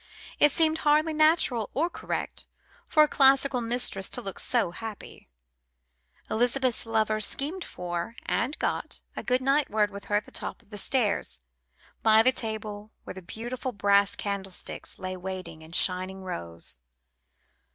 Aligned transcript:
It 0.39 0.51
seemed 0.51 0.79
hardly 0.79 1.13
natural 1.13 1.69
or 1.75 1.87
correct 1.87 2.47
for 2.87 3.03
a 3.03 3.07
classical 3.07 3.61
mistress 3.61 4.09
to 4.09 4.21
look 4.23 4.39
so 4.39 4.71
happy. 4.71 5.29
Elizabeth's 6.27 6.87
lover 6.87 7.19
schemed 7.21 7.63
for 7.63 8.15
and 8.25 8.57
got 8.57 9.01
a 9.15 9.21
goodnight 9.21 9.69
word 9.69 9.91
with 9.91 10.05
her 10.05 10.15
at 10.15 10.25
the 10.25 10.31
top 10.31 10.63
of 10.63 10.71
the 10.71 10.79
stairs, 10.79 11.43
by 12.01 12.23
the 12.23 12.31
table 12.31 12.91
where 13.03 13.13
the 13.13 13.21
beautiful 13.21 13.73
brass 13.73 14.15
candlesticks 14.15 14.97
lay 14.97 15.15
waiting 15.15 15.61
in 15.61 15.71
shining 15.71 16.23
rows. 16.23 16.79